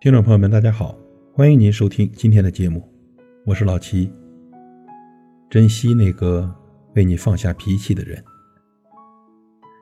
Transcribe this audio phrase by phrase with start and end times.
[0.00, 0.96] 听众朋友们，大家好，
[1.32, 2.88] 欢迎您收听今天的节目，
[3.44, 4.08] 我是老齐。
[5.50, 6.48] 珍惜那个
[6.94, 8.22] 为你放下脾气的人。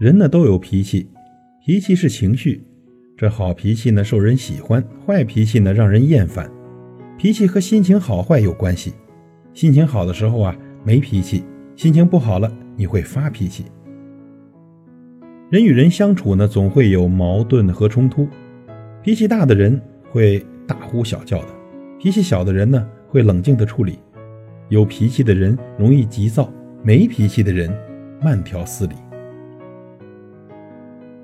[0.00, 1.08] 人呢都有脾气，
[1.64, 2.60] 脾气是情绪，
[3.16, 6.50] 这好脾气呢受人喜欢，坏脾气呢让人厌烦。
[7.16, 8.92] 脾气和心情好坏有关系，
[9.54, 11.44] 心情好的时候啊没脾气，
[11.76, 13.64] 心情不好了你会发脾气。
[15.50, 18.26] 人与人相处呢总会有矛盾和冲突，
[19.04, 19.80] 脾气大的人。
[20.10, 21.48] 会大呼小叫的，
[21.98, 23.98] 脾气小的人呢，会冷静的处理。
[24.68, 27.72] 有脾气的人容易急躁，没脾气的人
[28.22, 28.94] 慢条斯理。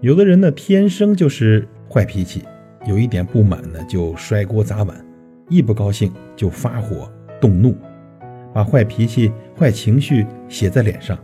[0.00, 2.42] 有的人呢，天生就是坏脾气，
[2.86, 5.04] 有一点不满呢，就摔锅砸碗，
[5.48, 7.10] 一不高兴就发火
[7.40, 7.74] 动怒，
[8.52, 11.18] 把坏脾气、坏情绪写在脸上，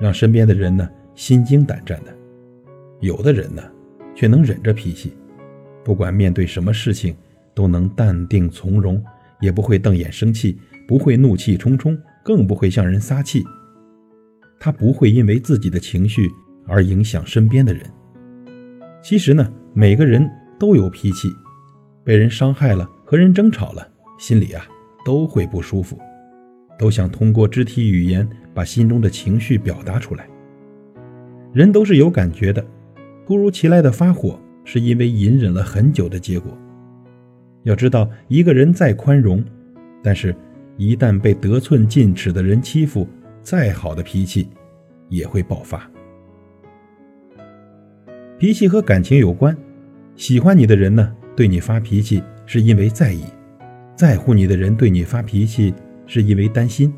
[0.00, 2.12] 让身边的人呢心惊胆战的。
[3.00, 3.62] 有的人呢，
[4.14, 5.12] 却能忍着脾气。
[5.84, 7.14] 不管面对什么事情，
[7.54, 9.02] 都能淡定从容，
[9.40, 13.42] 也不会瞪眼生气，不会怒气冲冲，更不会向人撒气。
[14.60, 16.30] 他不会因为自己的情绪
[16.66, 17.82] 而影响身边的人。
[19.02, 21.28] 其实呢，每个人都有脾气，
[22.04, 23.86] 被人伤害了，和人争吵了，
[24.18, 24.64] 心里啊
[25.04, 25.98] 都会不舒服，
[26.78, 30.28] 都想通过肢体语言把心中的情绪表达出来。
[31.52, 32.64] 人都是有感觉的，
[33.26, 34.38] 突如其来的发火。
[34.64, 36.56] 是因为隐忍了很久的结果。
[37.64, 39.44] 要知道，一个人再宽容，
[40.02, 40.34] 但是，
[40.76, 43.06] 一旦被得寸进尺的人欺负，
[43.40, 44.48] 再好的脾气
[45.08, 45.88] 也会爆发。
[48.38, 49.56] 脾气和感情有关，
[50.16, 53.22] 喜欢你的人呢，对你发脾气是因为在意；
[53.94, 55.72] 在乎你的人对你发脾气
[56.06, 56.92] 是因为担心。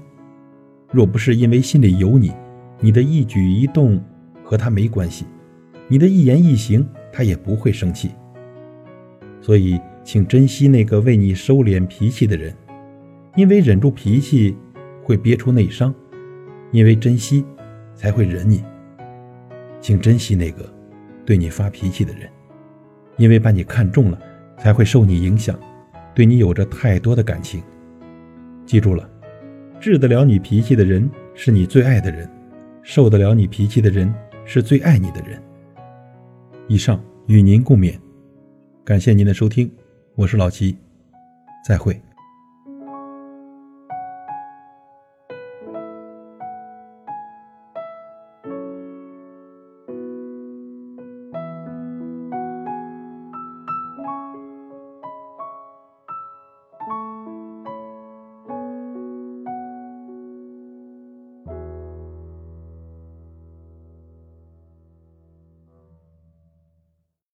[0.91, 2.33] 若不是因为心里有你，
[2.81, 4.03] 你的一举一动
[4.43, 5.27] 和他没关系。
[5.89, 8.11] 你的一言一行，他也不会生气。
[9.41, 12.53] 所以，请珍惜那个为你收敛脾气的人，
[13.37, 14.57] 因为忍住脾气
[15.01, 15.95] 会憋出内伤，
[16.73, 17.45] 因为珍惜
[17.95, 18.65] 才会忍你。
[19.81, 20.69] 请珍惜那个
[21.25, 22.29] 对你发脾气的人，
[23.17, 24.19] 因为把你看重了，
[24.59, 25.57] 才会受你影响，
[26.15, 27.63] 对你有着太多的感情。
[28.67, 29.09] 记住了，
[29.79, 32.29] 治得了你脾气的人是你最爱的人，
[32.83, 34.13] 受得了你脾气的人
[34.45, 35.41] 是最爱你的人。
[36.67, 37.99] 以上与您共勉，
[38.85, 39.71] 感谢您的收听，
[40.15, 40.75] 我是老齐，
[41.67, 42.01] 再会。